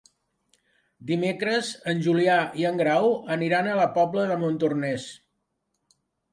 [1.11, 3.07] Dimecres en Julià i en Grau
[3.37, 5.09] aniran a la Pobla de Montornès.